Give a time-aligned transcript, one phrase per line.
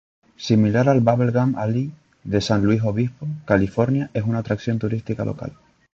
[0.43, 1.93] Similar al Bubblegum Alley
[2.23, 5.53] de San Luis Obispo, California, es una atracción turística local.